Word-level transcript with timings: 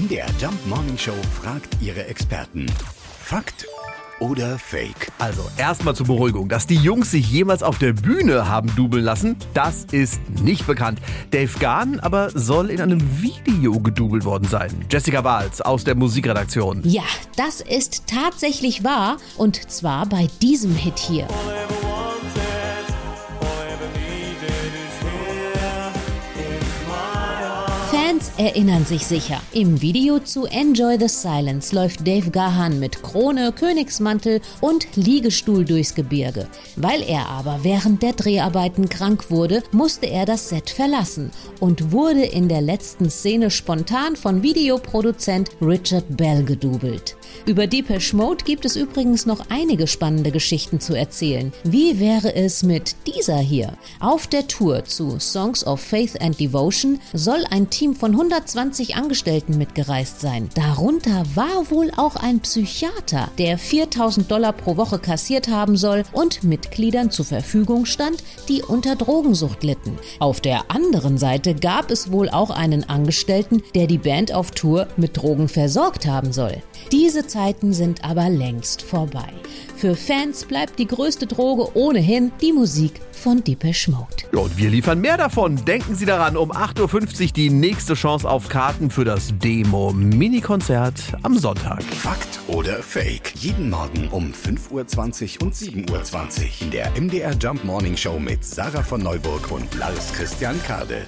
MDR 0.00 0.28
Jump 0.40 0.66
Morning 0.66 0.96
Show 0.96 1.12
fragt 1.42 1.76
ihre 1.82 2.06
Experten. 2.06 2.64
Fakt 3.22 3.66
oder 4.18 4.58
Fake? 4.58 5.12
Also 5.18 5.42
erstmal 5.58 5.94
zur 5.94 6.06
Beruhigung, 6.06 6.48
dass 6.48 6.66
die 6.66 6.76
Jungs 6.76 7.10
sich 7.10 7.30
jemals 7.30 7.62
auf 7.62 7.78
der 7.78 7.92
Bühne 7.92 8.48
haben 8.48 8.74
dubeln 8.76 9.04
lassen, 9.04 9.36
das 9.52 9.84
ist 9.92 10.22
nicht 10.42 10.66
bekannt. 10.66 11.00
Dave 11.32 11.58
Gahn 11.58 12.00
aber 12.00 12.30
soll 12.30 12.70
in 12.70 12.80
einem 12.80 13.20
Video 13.20 13.78
gedubelt 13.78 14.24
worden 14.24 14.48
sein. 14.48 14.70
Jessica 14.90 15.22
Wahls 15.22 15.60
aus 15.60 15.84
der 15.84 15.96
Musikredaktion. 15.96 16.80
Ja, 16.84 17.04
das 17.36 17.60
ist 17.60 18.04
tatsächlich 18.06 18.82
wahr 18.82 19.18
und 19.36 19.70
zwar 19.70 20.06
bei 20.06 20.28
diesem 20.40 20.74
Hit 20.74 20.98
hier. 20.98 21.28
Fans 27.90 28.30
erinnern 28.36 28.84
sich 28.84 29.04
sicher. 29.04 29.42
Im 29.52 29.80
Video 29.82 30.20
zu 30.20 30.44
Enjoy 30.44 30.96
the 30.96 31.08
Silence 31.08 31.74
läuft 31.74 32.06
Dave 32.06 32.30
Gahan 32.30 32.78
mit 32.78 33.02
Krone, 33.02 33.50
Königsmantel 33.50 34.40
und 34.60 34.86
Liegestuhl 34.94 35.64
durchs 35.64 35.96
Gebirge. 35.96 36.46
Weil 36.76 37.02
er 37.02 37.28
aber 37.28 37.58
während 37.64 38.04
der 38.04 38.12
Dreharbeiten 38.12 38.88
krank 38.88 39.28
wurde, 39.28 39.64
musste 39.72 40.06
er 40.06 40.24
das 40.24 40.50
Set 40.50 40.70
verlassen 40.70 41.32
und 41.58 41.90
wurde 41.90 42.22
in 42.22 42.48
der 42.48 42.60
letzten 42.60 43.10
Szene 43.10 43.50
spontan 43.50 44.14
von 44.14 44.44
Videoproduzent 44.44 45.50
Richard 45.60 46.16
Bell 46.16 46.44
gedoubelt. 46.44 47.16
Über 47.46 47.66
Deepesh 47.66 48.12
Mode 48.12 48.44
gibt 48.44 48.64
es 48.66 48.76
übrigens 48.76 49.26
noch 49.26 49.46
einige 49.48 49.88
spannende 49.88 50.30
Geschichten 50.30 50.78
zu 50.78 50.94
erzählen. 50.94 51.52
Wie 51.64 51.98
wäre 51.98 52.36
es 52.36 52.62
mit 52.62 52.94
dieser 53.08 53.38
hier? 53.38 53.76
Auf 53.98 54.28
der 54.28 54.46
Tour 54.46 54.84
zu 54.84 55.18
Songs 55.18 55.66
of 55.66 55.80
Faith 55.80 56.20
and 56.20 56.38
Devotion 56.38 57.00
soll 57.12 57.44
ein 57.50 57.68
Team 57.80 57.96
von 57.96 58.10
120 58.12 58.96
Angestellten 58.96 59.56
mitgereist 59.56 60.20
sein. 60.20 60.50
Darunter 60.54 61.24
war 61.34 61.70
wohl 61.70 61.90
auch 61.96 62.14
ein 62.14 62.40
Psychiater, 62.40 63.30
der 63.38 63.56
4000 63.56 64.30
Dollar 64.30 64.52
pro 64.52 64.76
Woche 64.76 64.98
kassiert 64.98 65.48
haben 65.48 65.78
soll 65.78 66.02
und 66.12 66.44
Mitgliedern 66.44 67.10
zur 67.10 67.24
Verfügung 67.24 67.86
stand, 67.86 68.22
die 68.50 68.60
unter 68.60 68.96
Drogensucht 68.96 69.64
litten. 69.64 69.98
Auf 70.18 70.42
der 70.42 70.70
anderen 70.70 71.16
Seite 71.16 71.54
gab 71.54 71.90
es 71.90 72.12
wohl 72.12 72.28
auch 72.28 72.50
einen 72.50 72.86
Angestellten, 72.86 73.62
der 73.74 73.86
die 73.86 73.96
Band 73.96 74.34
auf 74.34 74.50
Tour 74.50 74.86
mit 74.98 75.16
Drogen 75.16 75.48
versorgt 75.48 76.06
haben 76.06 76.34
soll. 76.34 76.62
Diese 76.92 77.26
Zeiten 77.26 77.72
sind 77.72 78.04
aber 78.04 78.28
längst 78.28 78.82
vorbei. 78.82 79.32
Für 79.80 79.96
Fans 79.96 80.44
bleibt 80.44 80.78
die 80.78 80.86
größte 80.86 81.26
Droge 81.26 81.74
ohnehin 81.74 82.32
die 82.42 82.52
Musik 82.52 83.00
von 83.12 83.42
Depeche 83.42 83.90
Mode. 83.90 84.24
Ja, 84.30 84.40
und 84.40 84.58
wir 84.58 84.68
liefern 84.68 85.00
mehr 85.00 85.16
davon. 85.16 85.56
Denken 85.64 85.94
Sie 85.94 86.04
daran, 86.04 86.36
um 86.36 86.52
8.50 86.52 87.20
Uhr 87.22 87.32
die 87.32 87.48
nächste 87.48 87.94
Chance 87.94 88.28
auf 88.28 88.50
Karten 88.50 88.90
für 88.90 89.06
das 89.06 89.32
Demo-Mini-Konzert 89.38 91.00
am 91.22 91.38
Sonntag. 91.38 91.82
Fakt 91.82 92.40
oder 92.48 92.82
Fake? 92.82 93.32
Jeden 93.36 93.70
Morgen 93.70 94.08
um 94.08 94.34
5.20 94.34 95.40
Uhr 95.40 95.46
und 95.46 95.54
7.20 95.54 95.88
Uhr 95.88 96.48
in 96.60 96.70
der 96.70 96.90
MDR 97.00 97.32
Jump 97.40 97.64
Morning 97.64 97.96
Show 97.96 98.18
mit 98.18 98.44
Sarah 98.44 98.82
von 98.82 99.02
Neuburg 99.02 99.50
und 99.50 99.74
Lars 99.76 100.12
Christian 100.12 100.62
Kade. 100.64 101.06